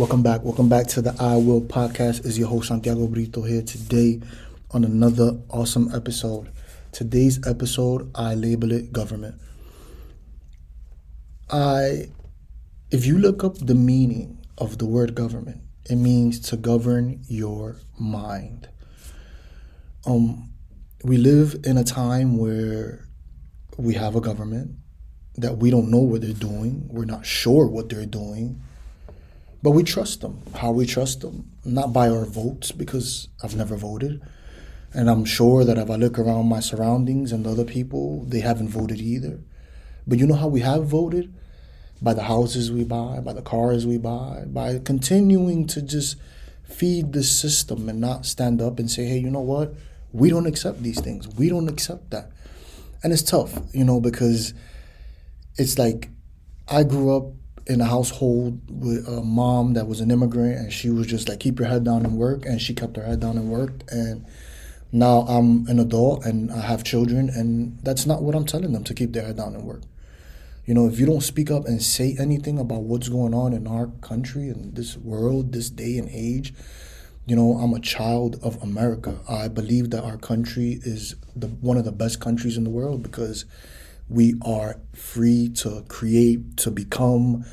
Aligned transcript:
Welcome 0.00 0.22
back. 0.22 0.42
Welcome 0.42 0.70
back 0.70 0.86
to 0.86 1.02
the 1.02 1.14
I 1.20 1.36
Will 1.36 1.60
podcast. 1.60 2.24
Is 2.24 2.38
your 2.38 2.48
host 2.48 2.68
Santiago 2.68 3.06
Brito 3.06 3.42
here 3.42 3.60
today 3.60 4.22
on 4.70 4.82
another 4.82 5.38
awesome 5.50 5.94
episode. 5.94 6.50
Today's 6.90 7.46
episode, 7.46 8.10
I 8.14 8.34
label 8.34 8.72
it 8.72 8.94
government. 8.94 9.34
I 11.50 12.08
if 12.90 13.04
you 13.04 13.18
look 13.18 13.44
up 13.44 13.58
the 13.58 13.74
meaning 13.74 14.38
of 14.56 14.78
the 14.78 14.86
word 14.86 15.14
government, 15.14 15.60
it 15.90 15.96
means 15.96 16.40
to 16.48 16.56
govern 16.56 17.20
your 17.28 17.76
mind. 17.98 18.70
Um 20.06 20.50
we 21.04 21.18
live 21.18 21.60
in 21.64 21.76
a 21.76 21.84
time 21.84 22.38
where 22.38 23.06
we 23.76 23.92
have 23.96 24.16
a 24.16 24.22
government 24.22 24.76
that 25.36 25.58
we 25.58 25.70
don't 25.70 25.90
know 25.90 25.98
what 25.98 26.22
they're 26.22 26.32
doing. 26.32 26.88
We're 26.88 27.04
not 27.04 27.26
sure 27.26 27.66
what 27.66 27.90
they're 27.90 28.06
doing 28.06 28.62
but 29.62 29.72
we 29.72 29.82
trust 29.82 30.20
them. 30.20 30.42
How 30.54 30.70
we 30.70 30.86
trust 30.86 31.20
them? 31.20 31.50
Not 31.64 31.92
by 31.92 32.08
our 32.08 32.24
votes, 32.24 32.72
because 32.72 33.28
I've 33.42 33.56
never 33.56 33.76
voted. 33.76 34.22
And 34.92 35.08
I'm 35.08 35.24
sure 35.24 35.64
that 35.64 35.78
if 35.78 35.90
I 35.90 35.96
look 35.96 36.18
around 36.18 36.48
my 36.48 36.60
surroundings 36.60 37.30
and 37.30 37.44
the 37.44 37.50
other 37.50 37.64
people, 37.64 38.24
they 38.24 38.40
haven't 38.40 38.68
voted 38.68 39.00
either. 39.00 39.40
But 40.06 40.18
you 40.18 40.26
know 40.26 40.34
how 40.34 40.48
we 40.48 40.60
have 40.60 40.86
voted? 40.86 41.32
By 42.02 42.14
the 42.14 42.24
houses 42.24 42.72
we 42.72 42.84
buy, 42.84 43.20
by 43.20 43.34
the 43.34 43.42
cars 43.42 43.86
we 43.86 43.98
buy, 43.98 44.44
by 44.46 44.78
continuing 44.78 45.66
to 45.68 45.82
just 45.82 46.16
feed 46.64 47.12
the 47.12 47.22
system 47.22 47.88
and 47.88 48.00
not 48.00 48.24
stand 48.24 48.62
up 48.62 48.78
and 48.78 48.90
say, 48.90 49.04
hey, 49.04 49.18
you 49.18 49.30
know 49.30 49.40
what? 49.40 49.74
We 50.12 50.30
don't 50.30 50.46
accept 50.46 50.82
these 50.82 51.00
things. 51.00 51.28
We 51.28 51.50
don't 51.50 51.68
accept 51.68 52.10
that. 52.10 52.32
And 53.02 53.12
it's 53.12 53.22
tough, 53.22 53.58
you 53.72 53.84
know, 53.84 54.00
because 54.00 54.54
it's 55.56 55.78
like 55.78 56.08
I 56.68 56.82
grew 56.84 57.14
up 57.16 57.32
in 57.66 57.80
a 57.80 57.84
household 57.84 58.60
with 58.68 59.06
a 59.06 59.22
mom 59.22 59.74
that 59.74 59.86
was 59.86 60.00
an 60.00 60.10
immigrant 60.10 60.58
and 60.58 60.72
she 60.72 60.90
was 60.90 61.06
just 61.06 61.28
like 61.28 61.40
keep 61.40 61.58
your 61.58 61.68
head 61.68 61.84
down 61.84 62.04
and 62.04 62.16
work 62.16 62.44
and 62.44 62.60
she 62.60 62.74
kept 62.74 62.96
her 62.96 63.04
head 63.04 63.20
down 63.20 63.36
and 63.36 63.48
worked 63.50 63.90
and 63.90 64.24
now 64.92 65.20
I'm 65.28 65.66
an 65.68 65.78
adult 65.78 66.24
and 66.24 66.50
I 66.50 66.60
have 66.60 66.82
children 66.82 67.28
and 67.28 67.78
that's 67.82 68.06
not 68.06 68.22
what 68.22 68.34
I'm 68.34 68.46
telling 68.46 68.72
them 68.72 68.84
to 68.84 68.94
keep 68.94 69.12
their 69.12 69.24
head 69.24 69.36
down 69.36 69.54
and 69.54 69.64
work. 69.64 69.82
You 70.66 70.74
know, 70.74 70.86
if 70.86 70.98
you 70.98 71.06
don't 71.06 71.22
speak 71.22 71.50
up 71.50 71.66
and 71.66 71.82
say 71.82 72.16
anything 72.18 72.58
about 72.58 72.82
what's 72.82 73.08
going 73.08 73.34
on 73.34 73.52
in 73.52 73.66
our 73.66 73.88
country 74.02 74.48
and 74.48 74.74
this 74.74 74.96
world, 74.96 75.52
this 75.52 75.70
day 75.70 75.96
and 75.96 76.08
age, 76.12 76.52
you 77.26 77.36
know, 77.36 77.58
I'm 77.58 77.74
a 77.74 77.80
child 77.80 78.38
of 78.42 78.60
America. 78.62 79.18
I 79.28 79.48
believe 79.48 79.90
that 79.90 80.04
our 80.04 80.16
country 80.16 80.80
is 80.82 81.14
the 81.36 81.46
one 81.46 81.76
of 81.76 81.84
the 81.84 81.92
best 81.92 82.20
countries 82.20 82.56
in 82.56 82.64
the 82.64 82.70
world 82.70 83.02
because 83.02 83.44
we 84.10 84.34
are 84.44 84.80
free 84.92 85.48
to 85.48 85.84
create, 85.88 86.56
to 86.58 86.70
become, 86.70 87.44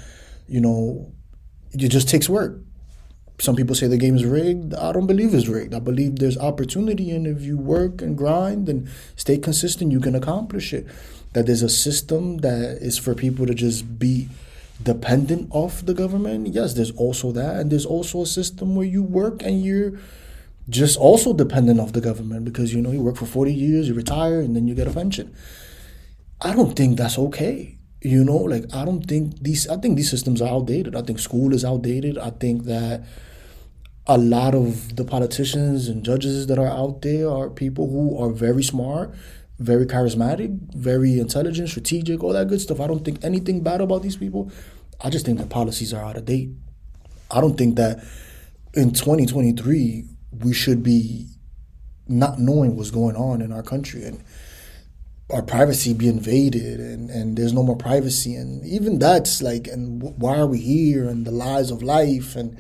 you 0.47 0.59
know, 0.59 1.13
it 1.71 1.89
just 1.89 2.09
takes 2.09 2.27
work. 2.27 2.59
Some 3.39 3.55
people 3.55 3.75
say 3.75 3.85
the 3.85 3.97
game 3.97 4.15
is 4.15 4.25
rigged. 4.25 4.73
I 4.73 4.91
don't 4.91 5.05
believe 5.05 5.35
it's 5.35 5.47
rigged. 5.47 5.75
I 5.75 5.79
believe 5.79 6.17
there's 6.17 6.37
opportunity, 6.37 7.11
and 7.11 7.27
if 7.27 7.43
you 7.43 7.55
work 7.55 8.01
and 8.01 8.17
grind 8.17 8.67
and 8.67 8.89
stay 9.15 9.37
consistent, 9.37 9.91
you 9.91 9.99
can 9.99 10.15
accomplish 10.15 10.73
it. 10.73 10.87
That 11.33 11.45
there's 11.45 11.61
a 11.61 11.69
system 11.69 12.37
that 12.39 12.79
is 12.81 12.97
for 12.97 13.13
people 13.13 13.45
to 13.45 13.53
just 13.53 13.99
be 13.99 14.27
dependent 14.81 15.49
of 15.51 15.85
the 15.85 15.93
government. 15.93 16.47
Yes, 16.47 16.73
there's 16.73 16.91
also 16.91 17.31
that, 17.33 17.57
and 17.57 17.71
there's 17.71 17.85
also 17.85 18.23
a 18.23 18.25
system 18.25 18.75
where 18.75 18.87
you 18.87 19.03
work 19.03 19.43
and 19.43 19.63
you're 19.63 19.99
just 20.69 20.97
also 20.97 21.33
dependent 21.33 21.79
of 21.79 21.93
the 21.93 22.01
government 22.01 22.43
because 22.43 22.73
you 22.73 22.81
know 22.81 22.91
you 22.91 23.01
work 23.01 23.17
for 23.17 23.27
40 23.27 23.53
years, 23.53 23.87
you 23.87 23.93
retire, 23.93 24.41
and 24.41 24.55
then 24.55 24.67
you 24.67 24.73
get 24.73 24.87
a 24.87 24.91
pension. 24.91 25.33
I 26.41 26.53
don't 26.53 26.75
think 26.75 26.97
that's 26.97 27.17
okay. 27.17 27.77
You 28.01 28.23
know, 28.23 28.37
like 28.37 28.65
I 28.73 28.85
don't 28.85 29.03
think 29.03 29.39
these 29.41 29.67
I 29.67 29.77
think 29.77 29.97
these 29.97 30.09
systems 30.09 30.41
are 30.41 30.49
outdated. 30.49 30.95
I 30.95 31.01
think 31.01 31.19
school 31.19 31.53
is 31.53 31.65
outdated. 31.65 32.17
I 32.17 32.29
think 32.29 32.65
that 32.65 33.03
a 34.05 34.17
lot 34.17 34.55
of 34.55 34.95
the 34.95 35.03
politicians 35.03 35.87
and 35.87 36.03
judges 36.03 36.47
that 36.47 36.59
are 36.59 36.67
out 36.67 37.01
there 37.01 37.29
are 37.29 37.49
people 37.49 37.89
who 37.89 38.17
are 38.17 38.29
very 38.29 38.63
smart, 38.63 39.13
very 39.59 39.85
charismatic, 39.85 40.57
very 40.73 41.19
intelligent, 41.19 41.69
strategic, 41.69 42.23
all 42.23 42.33
that 42.33 42.47
good 42.47 42.61
stuff. 42.61 42.79
I 42.79 42.87
don't 42.87 43.03
think 43.03 43.23
anything 43.23 43.61
bad 43.61 43.81
about 43.81 44.03
these 44.03 44.15
people. 44.15 44.51
I 45.01 45.09
just 45.09 45.25
think 45.25 45.39
the 45.39 45.45
policies 45.45 45.93
are 45.93 46.03
out 46.03 46.17
of 46.17 46.25
date. 46.25 46.51
I 47.31 47.41
don't 47.41 47.57
think 47.57 47.75
that 47.75 47.97
in 48.73 48.91
2023 48.91 50.05
we 50.43 50.53
should 50.53 50.83
be 50.83 51.27
not 52.07 52.39
knowing 52.39 52.77
what's 52.77 52.91
going 52.91 53.15
on 53.15 53.41
in 53.41 53.51
our 53.51 53.63
country 53.63 54.03
and 54.03 54.23
our 55.29 55.41
privacy 55.41 55.93
be 55.93 56.07
invaded 56.07 56.79
and, 56.79 57.09
and 57.09 57.37
there's 57.37 57.53
no 57.53 57.63
more 57.63 57.75
privacy. 57.75 58.35
And 58.35 58.65
even 58.65 58.99
that's 58.99 59.41
like 59.41 59.67
and 59.67 60.01
why 60.01 60.37
are 60.37 60.47
we 60.47 60.59
here 60.59 61.07
and 61.07 61.25
the 61.25 61.31
lies 61.31 61.69
of 61.71 61.83
life? 61.83 62.35
And 62.35 62.57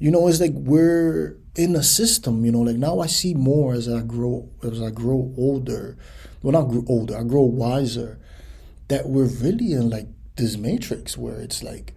you 0.00 0.10
know 0.10 0.26
it's 0.26 0.40
like 0.40 0.52
we're 0.54 1.36
in 1.56 1.76
a 1.76 1.82
system 1.82 2.44
you 2.44 2.50
know 2.50 2.60
like 2.60 2.76
now 2.76 3.00
i 3.00 3.06
see 3.06 3.34
more 3.34 3.74
as 3.74 3.88
i 3.88 4.00
grow 4.00 4.48
as 4.64 4.80
i 4.82 4.90
grow 4.90 5.32
older. 5.36 5.96
Well 6.42 6.52
not 6.52 6.70
grow 6.70 6.84
older 6.88 7.16
i 7.18 7.22
grow 7.22 7.42
wiser 7.42 8.18
that 8.88 9.08
we're 9.08 9.26
really 9.26 9.72
in 9.72 9.90
like 9.90 10.08
this 10.36 10.56
matrix 10.56 11.18
where 11.18 11.38
it's 11.38 11.62
like 11.62 11.92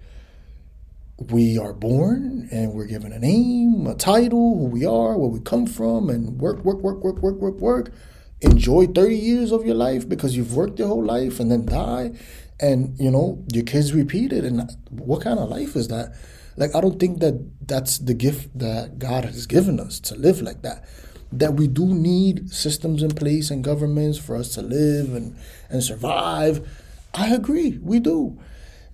we 1.18 1.58
are 1.58 1.72
born 1.72 2.50
and 2.52 2.74
we're 2.74 2.88
given 2.88 3.14
a 3.14 3.20
name 3.20 3.88
a 3.88 3.96
title 3.96 4.58
who 4.58 4.66
we 4.66 4.86
are 4.86 5.18
where 5.18 5.30
we 5.30 5.40
come 5.40 5.66
from 5.66 6.10
and 6.10 6.42
work 6.42 6.66
work 6.66 6.80
work 6.80 7.02
work 7.04 7.22
work 7.22 7.36
work 7.36 7.56
work 7.56 7.92
enjoy 8.44 8.88
30 8.88 9.16
years 9.16 9.52
of 9.52 9.66
your 9.66 9.76
life 9.76 10.08
because 10.08 10.36
you've 10.36 10.56
worked 10.56 10.80
your 10.80 10.88
whole 10.88 11.04
life 11.04 11.40
and 11.40 11.52
then 11.52 11.66
die 11.66 12.12
and 12.60 12.98
you 13.00 13.10
know 13.10 13.44
your 13.52 13.64
kids 13.64 13.94
repeat 13.94 14.32
it 14.32 14.44
and 14.44 14.70
what 14.90 15.22
kind 15.22 15.40
of 15.40 15.50
life 15.50 15.76
is 15.76 15.88
that? 15.88 16.16
Like 16.56 16.76
i 16.76 16.82
don't 16.82 17.00
think 17.00 17.20
that 17.20 17.68
that's 17.68 17.98
the 17.98 18.14
gift 18.14 18.58
that 18.58 19.00
god 19.00 19.26
has 19.26 19.48
given 19.48 19.80
us 19.80 20.00
to 20.02 20.16
live 20.16 20.42
like 20.42 20.62
that. 20.62 20.86
That 21.32 21.56
we 21.56 21.68
do 21.68 21.86
need 21.86 22.52
systems 22.52 23.02
in 23.02 23.12
place 23.12 23.50
and 23.50 23.64
governments 23.64 24.20
for 24.20 24.36
us 24.36 24.50
to 24.56 24.62
live 24.62 25.16
and 25.16 25.36
and 25.70 25.84
survive. 25.84 26.68
I 27.14 27.34
agree 27.34 27.80
we 27.82 28.00
do. 28.00 28.40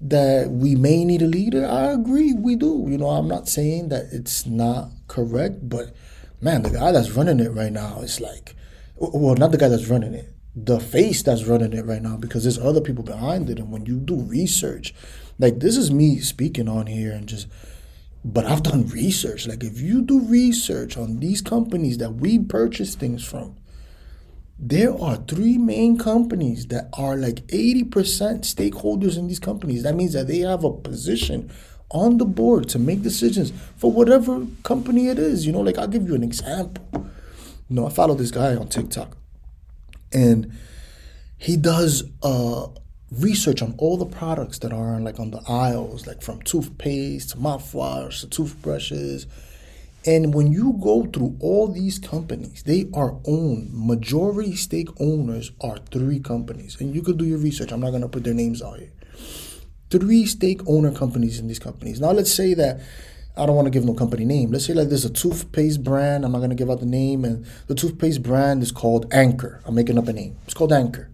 That 0.02 0.50
we 0.50 0.76
may 0.76 1.04
need 1.04 1.22
a 1.22 1.28
leader 1.28 1.66
i 1.68 1.92
agree 1.92 2.34
we 2.34 2.56
do. 2.56 2.86
You 2.88 2.98
know 2.98 3.10
i'm 3.10 3.28
not 3.28 3.50
saying 3.50 3.90
that 3.90 4.06
it's 4.14 4.46
not 4.46 4.92
correct 5.08 5.68
but 5.68 5.94
man 6.40 6.62
the 6.62 6.70
guy 6.70 6.92
that's 6.94 7.12
running 7.12 7.42
it 7.42 7.52
right 7.52 7.72
now 7.72 8.00
is 8.00 8.22
like 8.22 8.56
well, 9.00 9.36
not 9.36 9.52
the 9.52 9.58
guy 9.58 9.70
that's 9.70 9.88
running 9.88 10.14
it, 10.14 10.34
the 10.56 10.80
face 10.80 11.24
that's 11.24 11.46
running 11.46 11.74
it 11.74 11.86
right 11.86 12.02
now, 12.02 12.18
because 12.18 12.44
there's 12.44 12.60
other 12.60 12.82
people 12.82 13.04
behind 13.04 13.50
it. 13.50 13.60
And 13.60 13.72
when 13.72 13.86
you 13.86 14.00
do 14.00 14.16
research, 14.16 14.94
like 15.38 15.60
this 15.60 15.78
is 15.78 15.92
me 15.92 16.20
speaking 16.20 16.68
on 16.68 16.88
here 16.88 17.12
and 17.12 17.28
just, 17.28 17.48
but 18.26 18.46
I've 18.46 18.64
done 18.64 18.88
research. 18.88 19.48
Like 19.48 19.64
if 19.64 19.80
you 19.80 20.02
do 20.02 20.20
research 20.20 20.98
on 20.98 21.20
these 21.20 21.42
companies 21.42 21.98
that 22.00 22.16
we 22.16 22.40
purchase 22.40 22.96
things 22.96 23.26
from, 23.26 23.56
there 24.62 24.94
are 25.02 25.16
three 25.16 25.58
main 25.58 25.98
companies 25.98 26.68
that 26.68 26.90
are 26.94 27.16
like 27.16 27.48
80% 27.48 27.90
stakeholders 28.42 29.18
in 29.18 29.28
these 29.28 29.40
companies. 29.40 29.84
That 29.84 29.96
means 29.96 30.12
that 30.14 30.28
they 30.28 30.40
have 30.40 30.66
a 30.66 30.74
position 30.74 31.50
on 31.92 32.18
the 32.18 32.26
board 32.26 32.68
to 32.70 32.80
make 32.80 33.02
decisions 33.02 33.54
for 33.78 33.92
whatever 33.92 34.46
company 34.64 35.08
it 35.08 35.18
is. 35.18 35.46
You 35.46 35.54
know, 35.54 35.62
like 35.62 35.78
I'll 35.78 35.88
give 35.88 36.08
you 36.08 36.16
an 36.16 36.24
example. 36.24 37.09
You 37.70 37.76
know, 37.76 37.88
I 37.88 37.90
follow 37.92 38.16
this 38.16 38.32
guy 38.32 38.56
on 38.56 38.68
TikTok, 38.68 39.16
and 40.12 40.52
he 41.38 41.56
does 41.56 42.04
uh, 42.24 42.68
research 43.12 43.62
on 43.62 43.76
all 43.78 43.98
the 43.98 44.06
products 44.06 44.60
that 44.60 44.74
are 44.74 44.96
on, 44.96 45.04
like 45.04 45.20
on 45.20 45.32
the 45.32 45.42
aisles, 45.48 46.08
like 46.08 46.22
from 46.22 46.42
toothpaste 46.42 47.32
to 47.32 47.38
mouthwash 47.38 48.22
to 48.22 48.28
toothbrushes. 48.28 49.28
And 50.06 50.34
when 50.34 50.52
you 50.52 50.80
go 50.82 51.06
through 51.06 51.36
all 51.42 51.68
these 51.68 52.00
companies, 52.00 52.64
they 52.64 52.90
are 52.94 53.20
owned. 53.26 53.70
Majority 53.72 54.56
stake 54.56 54.90
owners 55.00 55.52
are 55.62 55.78
three 55.92 56.20
companies, 56.20 56.80
and 56.80 56.96
you 56.96 57.04
could 57.04 57.18
do 57.18 57.26
your 57.26 57.38
research. 57.38 57.72
I'm 57.72 57.82
not 57.82 57.92
gonna 57.92 58.10
put 58.10 58.24
their 58.24 58.34
names 58.34 58.62
out 58.62 58.80
here. 58.80 58.92
Three 59.92 60.26
stake 60.26 60.62
owner 60.68 60.92
companies 60.92 61.40
in 61.40 61.48
these 61.48 61.60
companies. 61.60 62.00
Now 62.00 62.12
let's 62.12 62.34
say 62.34 62.54
that 62.56 62.80
I 63.40 63.46
don't 63.46 63.56
want 63.56 63.68
to 63.68 63.72
give 63.72 63.86
no 63.86 63.94
company 63.94 64.26
name. 64.26 64.52
Let's 64.52 64.66
say 64.66 64.74
like 64.74 64.90
there's 64.90 65.06
a 65.06 65.10
toothpaste 65.10 65.82
brand. 65.82 66.26
I'm 66.26 66.34
not 66.34 66.40
gonna 66.40 66.56
give 66.56 66.70
out 66.70 66.82
the 66.82 66.86
name, 66.86 67.24
and 67.24 67.46
the 67.68 67.76
toothpaste 67.76 68.22
brand 68.22 68.62
is 68.62 68.72
called 68.72 69.06
Anchor. 69.14 69.62
I'm 69.66 69.76
making 69.76 69.98
up 69.98 70.10
a 70.10 70.14
name. 70.14 70.38
It's 70.44 70.54
called 70.54 70.74
Anchor. 70.74 71.10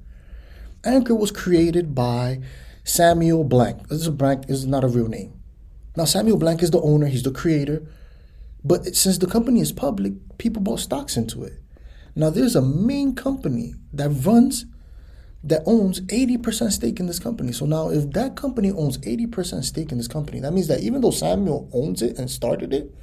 Anchor 0.83 1.13
was 1.13 1.29
created 1.31 1.93
by 1.93 2.41
Samuel 2.83 3.43
Blank. 3.43 3.89
This 3.89 4.01
is 4.01 4.07
a 4.07 4.11
blank. 4.11 4.47
This 4.47 4.57
is 4.57 4.65
not 4.65 4.83
a 4.83 4.87
real 4.87 5.07
name. 5.07 5.39
Now 5.95 6.05
Samuel 6.05 6.37
Blank 6.37 6.63
is 6.63 6.71
the 6.71 6.81
owner. 6.81 7.05
He's 7.05 7.23
the 7.23 7.31
creator. 7.31 7.87
But 8.63 8.95
since 8.95 9.19
the 9.19 9.27
company 9.27 9.59
is 9.59 9.71
public, 9.71 10.13
people 10.39 10.63
bought 10.63 10.79
stocks 10.79 11.17
into 11.17 11.43
it. 11.43 11.61
Now 12.15 12.31
there's 12.31 12.55
a 12.55 12.61
main 12.61 13.13
company 13.13 13.75
that 13.93 14.09
runs 14.09 14.65
that 15.45 15.61
owns 15.67 16.01
80% 16.01 16.71
stake 16.71 16.99
in 16.99 17.05
this 17.05 17.19
company. 17.19 17.51
So 17.51 17.65
now 17.65 17.89
if 17.89 18.11
that 18.11 18.35
company 18.35 18.71
owns 18.71 18.97
80% 18.97 19.63
stake 19.63 19.91
in 19.91 19.99
this 19.99 20.07
company, 20.07 20.39
that 20.39 20.51
means 20.51 20.67
that 20.67 20.81
even 20.81 21.01
though 21.01 21.11
Samuel 21.11 21.69
owns 21.71 22.01
it 22.01 22.17
and 22.17 22.29
started 22.29 22.73
it, 22.73 22.93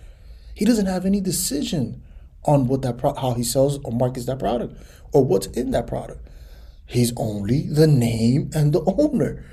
he 0.54 0.64
doesn't 0.64 0.86
have 0.86 1.06
any 1.06 1.20
decision 1.20 2.02
on 2.44 2.66
what 2.66 2.82
that 2.82 2.98
pro- 2.98 3.14
how 3.14 3.34
he 3.34 3.44
sells 3.44 3.78
or 3.84 3.92
markets 3.92 4.26
that 4.26 4.40
product 4.40 4.76
or 5.12 5.24
what's 5.24 5.46
in 5.48 5.70
that 5.70 5.86
product. 5.86 6.28
He's 6.84 7.12
only 7.16 7.68
the 7.68 7.86
name 7.86 8.50
and 8.54 8.72
the 8.72 8.82
owner. 8.98 9.44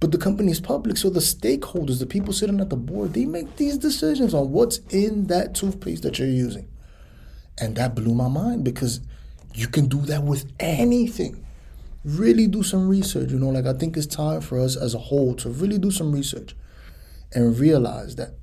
But 0.00 0.12
the 0.12 0.18
company 0.18 0.50
is 0.50 0.60
public, 0.60 0.96
so 0.96 1.10
the 1.10 1.20
stakeholders, 1.20 1.98
the 1.98 2.06
people 2.06 2.32
sitting 2.32 2.60
at 2.60 2.70
the 2.70 2.76
board, 2.76 3.12
they 3.12 3.26
make 3.26 3.56
these 3.56 3.76
decisions 3.76 4.32
on 4.32 4.52
what's 4.52 4.78
in 4.90 5.26
that 5.26 5.54
toothpaste 5.54 6.04
that 6.04 6.18
you're 6.18 6.28
using. 6.28 6.68
And 7.58 7.76
that 7.76 7.96
blew 7.96 8.14
my 8.14 8.28
mind 8.28 8.64
because 8.64 9.00
you 9.54 9.66
can 9.66 9.88
do 9.88 10.00
that 10.02 10.22
with 10.22 10.50
anything. 10.60 11.44
Really 12.04 12.46
do 12.46 12.62
some 12.62 12.88
research, 12.88 13.30
you 13.30 13.38
know, 13.38 13.48
like 13.48 13.66
I 13.66 13.72
think 13.72 13.96
it's 13.96 14.06
time 14.06 14.40
for 14.40 14.58
us 14.60 14.76
as 14.76 14.94
a 14.94 14.98
whole 14.98 15.34
to 15.36 15.50
really 15.50 15.78
do 15.78 15.90
some 15.90 16.12
research 16.12 16.54
and 17.32 17.58
realize 17.58 18.16
that 18.16 18.34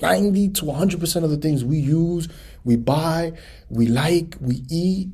90 0.00 0.50
to 0.50 0.64
100% 0.64 1.24
of 1.24 1.30
the 1.30 1.36
things 1.36 1.64
we 1.64 1.78
use, 1.78 2.28
we 2.64 2.76
buy, 2.76 3.32
we 3.68 3.86
like, 3.86 4.36
we 4.40 4.62
eat 4.70 5.08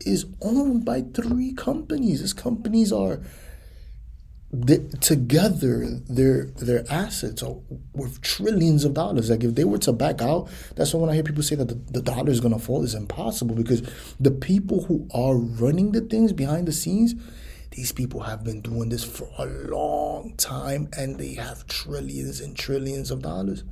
is 0.00 0.26
owned 0.42 0.84
by 0.84 1.02
three 1.02 1.52
companies. 1.54 2.20
These 2.20 2.32
companies 2.32 2.92
are 2.92 3.20
they, 4.52 4.78
together 5.00 5.84
their 6.08 6.44
their 6.44 6.84
assets 6.90 7.42
are 7.42 7.56
worth 7.92 8.20
trillions 8.22 8.84
of 8.84 8.94
dollars. 8.94 9.28
Like 9.28 9.42
if 9.42 9.54
they 9.54 9.64
were 9.64 9.78
to 9.78 9.92
back 9.92 10.22
out, 10.22 10.48
that's 10.76 10.94
why 10.94 11.00
when 11.00 11.10
I 11.10 11.14
hear 11.14 11.24
people 11.24 11.42
say 11.42 11.56
that 11.56 11.68
the, 11.68 11.74
the 11.74 12.02
dollar 12.02 12.30
is 12.30 12.40
gonna 12.40 12.58
fall, 12.58 12.84
it's 12.84 12.94
impossible 12.94 13.56
because 13.56 13.82
the 14.20 14.30
people 14.30 14.84
who 14.84 15.08
are 15.12 15.36
running 15.36 15.92
the 15.92 16.00
things 16.00 16.32
behind 16.32 16.68
the 16.68 16.72
scenes, 16.72 17.14
these 17.72 17.90
people 17.90 18.20
have 18.20 18.44
been 18.44 18.60
doing 18.60 18.88
this 18.88 19.04
for 19.04 19.28
a 19.36 19.46
long 19.46 20.34
time 20.36 20.88
and 20.96 21.18
they 21.18 21.34
have 21.34 21.66
trillions 21.66 22.40
and 22.40 22.56
trillions 22.56 23.10
of 23.10 23.22
dollars. 23.22 23.64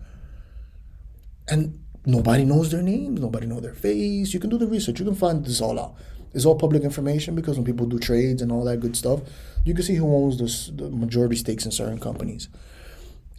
And 1.47 1.79
nobody 2.05 2.44
knows 2.44 2.73
their 2.73 2.82
names, 2.82 3.20
nobody 3.20 3.47
knows 3.47 3.62
their 3.62 3.75
face. 3.75 4.35
You 4.35 4.41
can 4.41 4.50
do 4.50 4.59
the 4.59 4.67
research, 4.67 4.99
you 4.99 5.05
can 5.05 5.15
find 5.15 5.44
this 5.44 5.61
all 5.61 5.79
out. 5.79 5.94
It's 6.34 6.44
all 6.44 6.58
public 6.58 6.82
information 6.82 7.34
because 7.34 7.56
when 7.56 7.64
people 7.64 7.86
do 7.86 7.98
trades 7.98 8.42
and 8.42 8.50
all 8.50 8.64
that 8.64 8.81
good 8.81 8.96
stuff, 8.96 9.20
you 9.64 9.72
can 9.72 9.84
see 9.84 9.94
who 9.94 10.14
owns 10.14 10.36
the, 10.38 10.72
the 10.82 10.90
majority 10.90 11.36
stakes 11.36 11.64
in 11.64 11.70
certain 11.70 12.00
companies. 12.00 12.48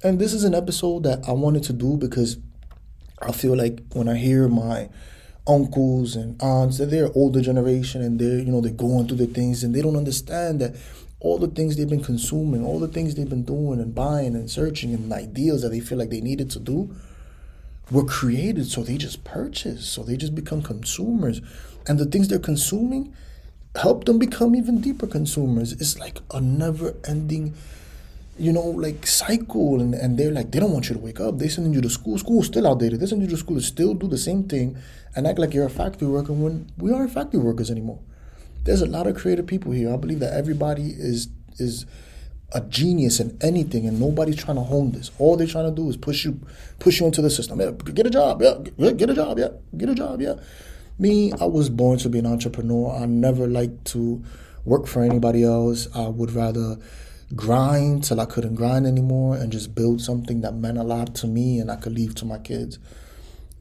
And 0.03 0.17
this 0.19 0.33
is 0.33 0.43
an 0.43 0.55
episode 0.55 1.03
that 1.03 1.27
I 1.27 1.33
wanted 1.33 1.63
to 1.63 1.73
do 1.73 1.97
because 1.97 2.37
I 3.21 3.31
feel 3.31 3.55
like 3.55 3.79
when 3.93 4.07
I 4.07 4.15
hear 4.15 4.47
my 4.47 4.89
uncles 5.47 6.15
and 6.15 6.41
aunts 6.41 6.77
that 6.79 6.87
they're 6.87 7.11
older 7.13 7.41
generation 7.41 8.01
and 8.01 8.19
they're 8.19 8.39
you 8.39 8.51
know 8.51 8.61
they're 8.61 8.71
going 8.71 9.07
through 9.07 9.17
the 9.17 9.27
things 9.27 9.63
and 9.63 9.75
they 9.75 9.81
don't 9.81 9.95
understand 9.95 10.59
that 10.59 10.75
all 11.19 11.37
the 11.37 11.47
things 11.47 11.75
they've 11.75 11.89
been 11.89 12.03
consuming, 12.03 12.65
all 12.65 12.79
the 12.79 12.87
things 12.87 13.15
they've 13.15 13.29
been 13.29 13.43
doing 13.43 13.79
and 13.79 13.95
buying 13.95 14.35
and 14.35 14.49
searching 14.49 14.93
and 14.93 15.11
ideas 15.11 15.61
that 15.61 15.69
they 15.69 15.79
feel 15.79 15.97
like 15.97 16.09
they 16.09 16.21
needed 16.21 16.49
to 16.51 16.59
do 16.59 16.95
were 17.91 18.03
created 18.03 18.65
so 18.65 18.83
they 18.83 18.97
just 18.97 19.23
purchase, 19.23 19.87
so 19.87 20.03
they 20.03 20.17
just 20.17 20.35
become 20.35 20.61
consumers 20.61 21.41
and 21.87 21.99
the 21.99 22.05
things 22.05 22.27
they're 22.27 22.39
consuming 22.39 23.13
help 23.75 24.05
them 24.05 24.17
become 24.17 24.55
even 24.55 24.81
deeper 24.81 25.07
consumers. 25.07 25.73
It's 25.73 25.99
like 25.99 26.19
a 26.31 26.39
never 26.41 26.95
ending, 27.07 27.53
you 28.37 28.51
know, 28.51 28.61
like 28.61 29.05
cycle. 29.05 29.81
And, 29.81 29.93
and 29.93 30.17
they're 30.17 30.31
like, 30.31 30.51
they 30.51 30.59
don't 30.59 30.71
want 30.71 30.89
you 30.89 30.95
to 30.95 31.01
wake 31.01 31.19
up. 31.19 31.37
They 31.37 31.47
sending 31.47 31.73
you 31.73 31.81
to 31.81 31.89
school. 31.89 32.17
School's 32.17 32.47
still 32.47 32.67
outdated. 32.67 32.99
They 32.99 33.05
send 33.05 33.21
you 33.21 33.27
to 33.27 33.37
school 33.37 33.57
to 33.57 33.61
still 33.61 33.93
do 33.93 34.07
the 34.07 34.17
same 34.17 34.43
thing 34.43 34.77
and 35.15 35.27
act 35.27 35.39
like 35.39 35.53
you're 35.53 35.65
a 35.65 35.69
factory 35.69 36.07
worker 36.07 36.33
when 36.33 36.69
we 36.77 36.91
aren't 36.91 37.11
factory 37.11 37.39
workers 37.39 37.69
anymore. 37.69 37.99
There's 38.63 38.81
a 38.81 38.87
lot 38.87 39.07
of 39.07 39.15
creative 39.15 39.45
people 39.45 39.71
here. 39.71 39.93
I 39.93 39.97
believe 39.97 40.19
that 40.19 40.33
everybody 40.33 40.89
is 40.89 41.29
is 41.57 41.85
a 42.53 42.61
genius 42.61 43.19
in 43.19 43.37
anything 43.41 43.87
and 43.87 43.99
nobody's 43.99 44.35
trying 44.35 44.57
to 44.57 44.63
hone 44.63 44.91
this. 44.91 45.11
All 45.17 45.35
they're 45.35 45.47
trying 45.47 45.69
to 45.69 45.75
do 45.75 45.89
is 45.89 45.97
push 45.97 46.25
you 46.25 46.39
push 46.79 46.99
you 46.99 47.05
into 47.05 47.21
the 47.21 47.29
system. 47.29 47.59
Yeah, 47.59 47.71
get 47.71 48.07
a 48.07 48.09
job, 48.09 48.41
yeah, 48.41 48.91
get 48.91 49.09
a 49.09 49.13
job, 49.13 49.39
yeah, 49.39 49.49
get 49.75 49.89
a 49.89 49.95
job, 49.95 50.21
yeah. 50.21 50.35
Me, 50.97 51.33
I 51.33 51.45
was 51.45 51.69
born 51.69 51.97
to 51.99 52.09
be 52.09 52.19
an 52.19 52.25
entrepreneur. 52.25 52.95
I 52.95 53.05
never 53.05 53.47
liked 53.47 53.85
to 53.87 54.23
work 54.63 54.87
for 54.87 55.03
anybody 55.03 55.43
else. 55.43 55.87
I 55.93 56.07
would 56.07 56.31
rather 56.31 56.77
grind 57.35 58.03
till 58.03 58.21
I 58.21 58.25
couldn't 58.25 58.55
grind 58.55 58.85
anymore 58.85 59.35
and 59.35 59.51
just 59.51 59.75
build 59.75 60.01
something 60.01 60.41
that 60.41 60.53
meant 60.53 60.77
a 60.77 60.83
lot 60.83 61.15
to 61.15 61.27
me 61.27 61.59
and 61.59 61.71
I 61.71 61.75
could 61.75 61.93
leave 61.93 62.15
to 62.15 62.25
my 62.25 62.37
kids. 62.37 62.79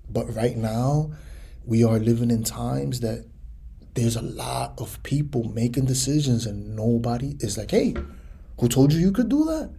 But 0.08 0.32
right 0.34 0.56
now, 0.56 1.12
we 1.64 1.82
are 1.82 1.98
living 1.98 2.30
in 2.30 2.44
times 2.44 3.00
that 3.00 3.26
there's 3.94 4.16
a 4.16 4.22
lot 4.22 4.74
of 4.78 5.02
people 5.02 5.44
making 5.44 5.86
decisions 5.86 6.46
and 6.46 6.76
nobody 6.76 7.36
is 7.40 7.56
like, 7.56 7.70
hey, 7.70 7.94
who 8.58 8.68
told 8.68 8.92
you 8.92 9.00
you 9.00 9.12
could 9.12 9.28
do 9.28 9.44
that? 9.44 9.70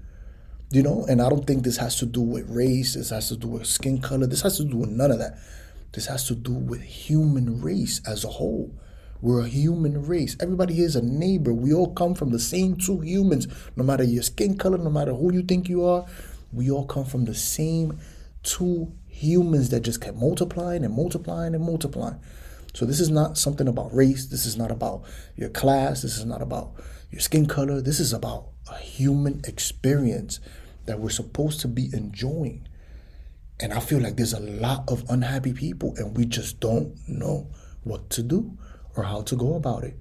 You 0.71 0.83
know, 0.83 1.05
and 1.07 1.21
I 1.21 1.29
don't 1.29 1.45
think 1.45 1.63
this 1.63 1.77
has 1.77 1.97
to 1.99 2.05
do 2.05 2.21
with 2.21 2.49
race, 2.49 2.95
this 2.95 3.09
has 3.09 3.29
to 3.29 3.37
do 3.37 3.47
with 3.47 3.65
skin 3.67 4.01
color, 4.01 4.27
this 4.27 4.41
has 4.41 4.57
to 4.57 4.65
do 4.65 4.77
with 4.77 4.89
none 4.89 5.11
of 5.11 5.19
that. 5.19 5.37
This 5.93 6.07
has 6.07 6.27
to 6.27 6.35
do 6.35 6.51
with 6.51 6.81
human 6.81 7.61
race 7.61 8.01
as 8.05 8.25
a 8.25 8.27
whole. 8.27 8.73
We're 9.21 9.45
a 9.45 9.47
human 9.47 10.05
race. 10.05 10.35
Everybody 10.41 10.73
here 10.73 10.85
is 10.85 10.97
a 10.97 11.01
neighbor. 11.01 11.53
We 11.53 11.73
all 11.73 11.93
come 11.93 12.15
from 12.15 12.31
the 12.31 12.39
same 12.39 12.75
two 12.75 12.99
humans. 12.99 13.47
No 13.77 13.83
matter 13.83 14.03
your 14.03 14.23
skin 14.23 14.57
color, 14.57 14.77
no 14.77 14.89
matter 14.89 15.13
who 15.13 15.31
you 15.31 15.41
think 15.41 15.69
you 15.69 15.85
are, 15.85 16.05
we 16.51 16.69
all 16.69 16.85
come 16.85 17.05
from 17.05 17.23
the 17.23 17.33
same 17.33 17.97
two 18.43 18.91
humans 19.07 19.69
that 19.69 19.79
just 19.81 20.01
kept 20.01 20.17
multiplying 20.17 20.83
and 20.83 20.93
multiplying 20.93 21.55
and 21.55 21.63
multiplying. 21.63 22.19
So 22.73 22.85
this 22.85 22.99
is 22.99 23.09
not 23.09 23.37
something 23.37 23.69
about 23.69 23.95
race. 23.95 24.25
This 24.25 24.45
is 24.45 24.57
not 24.57 24.69
about 24.69 25.03
your 25.37 25.49
class. 25.49 26.01
This 26.01 26.17
is 26.17 26.25
not 26.25 26.41
about 26.41 26.73
your 27.09 27.21
skin 27.21 27.45
color. 27.45 27.81
This 27.81 28.01
is 28.01 28.11
about 28.11 28.49
a 28.69 28.77
human 28.77 29.41
experience 29.45 30.39
that 30.85 30.99
we're 30.99 31.09
supposed 31.09 31.59
to 31.61 31.67
be 31.67 31.89
enjoying. 31.93 32.67
And 33.59 33.73
I 33.73 33.79
feel 33.79 33.99
like 33.99 34.17
there's 34.17 34.33
a 34.33 34.39
lot 34.39 34.83
of 34.87 35.03
unhappy 35.09 35.53
people 35.53 35.93
and 35.97 36.15
we 36.15 36.25
just 36.25 36.59
don't 36.59 36.95
know 37.07 37.47
what 37.83 38.09
to 38.11 38.23
do 38.23 38.57
or 38.95 39.03
how 39.03 39.21
to 39.21 39.35
go 39.35 39.55
about 39.55 39.83
it. 39.83 39.97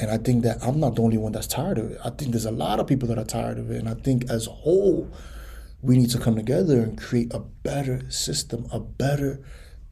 And 0.00 0.10
I 0.10 0.18
think 0.18 0.44
that 0.44 0.58
I'm 0.62 0.78
not 0.78 0.94
the 0.94 1.02
only 1.02 1.18
one 1.18 1.32
that's 1.32 1.46
tired 1.46 1.78
of 1.78 1.90
it. 1.90 2.00
I 2.04 2.10
think 2.10 2.30
there's 2.30 2.44
a 2.44 2.52
lot 2.52 2.78
of 2.78 2.86
people 2.86 3.08
that 3.08 3.18
are 3.18 3.24
tired 3.24 3.58
of 3.58 3.70
it. 3.70 3.78
And 3.78 3.88
I 3.88 3.94
think 3.94 4.30
as 4.30 4.46
a 4.46 4.50
whole, 4.50 5.10
we 5.82 5.96
need 5.96 6.10
to 6.10 6.18
come 6.18 6.36
together 6.36 6.80
and 6.80 6.96
create 6.96 7.32
a 7.34 7.40
better 7.40 8.08
system, 8.10 8.66
a 8.72 8.80
better 8.80 9.40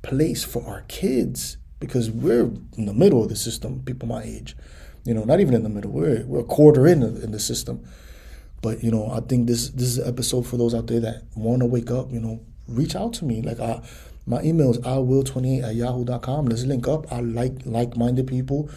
place 0.02 0.44
for 0.44 0.64
our 0.66 0.82
kids 0.82 1.58
because 1.80 2.10
we're 2.10 2.50
in 2.76 2.86
the 2.86 2.94
middle 2.94 3.22
of 3.22 3.28
the 3.28 3.36
system, 3.36 3.82
people 3.84 4.08
my 4.08 4.22
age. 4.22 4.56
You 5.06 5.14
know, 5.14 5.24
not 5.24 5.40
even 5.40 5.54
in 5.54 5.62
the 5.62 5.68
middle. 5.68 5.90
We're, 5.90 6.24
we're 6.26 6.40
a 6.40 6.44
quarter 6.44 6.86
in, 6.86 7.02
in 7.02 7.30
the 7.30 7.38
system. 7.38 7.86
But, 8.60 8.82
you 8.82 8.90
know, 8.90 9.10
I 9.10 9.20
think 9.20 9.46
this, 9.46 9.68
this 9.70 9.86
is 9.86 9.98
an 9.98 10.08
episode 10.08 10.46
for 10.46 10.56
those 10.56 10.74
out 10.74 10.88
there 10.88 11.00
that 11.00 11.22
want 11.36 11.60
to 11.60 11.66
wake 11.66 11.90
up, 11.90 12.10
you 12.10 12.20
know, 12.20 12.40
reach 12.66 12.96
out 12.96 13.12
to 13.14 13.24
me. 13.24 13.42
Like 13.42 13.60
I, 13.60 13.82
my 14.26 14.42
email 14.42 14.72
is 14.72 14.78
iwill28 14.78 15.62
at 15.62 15.74
yahoo.com. 15.76 16.46
Let's 16.46 16.64
link 16.64 16.88
up. 16.88 17.12
I 17.12 17.20
like 17.20 17.52
like-minded 17.64 18.26
people. 18.26 18.68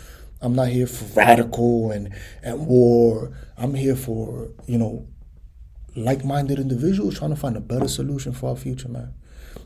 I'm 0.42 0.54
not 0.54 0.68
here 0.68 0.88
for 0.88 1.06
radical 1.20 1.92
and, 1.92 2.14
and 2.44 2.68
war. 2.68 3.32
I'm 3.58 3.74
here 3.74 3.96
for, 3.96 4.50
you 4.68 4.78
know, 4.78 5.08
like-minded 5.96 6.60
individuals 6.60 7.18
trying 7.18 7.32
to 7.32 7.36
find 7.36 7.58
a 7.58 7.62
better 7.62 7.88
solution 7.88 8.32
for 8.32 8.52
our 8.52 8.56
future, 8.56 8.88
man. 8.88 9.14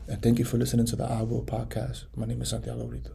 And 0.08 0.22
thank 0.22 0.38
you 0.38 0.44
for 0.44 0.56
listening 0.56 0.86
to 0.86 0.96
the 0.96 1.04
I 1.04 1.22
Will 1.22 1.44
podcast. 1.44 2.04
My 2.16 2.26
name 2.26 2.40
is 2.42 2.50
Santiago 2.50 2.86
Brito. 2.86 3.12